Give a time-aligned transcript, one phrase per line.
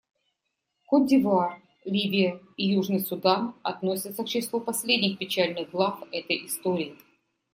[0.89, 6.97] Котд'Ивуар, Ливия и Южный Судан относятся к числу последних печальных глав этой истории.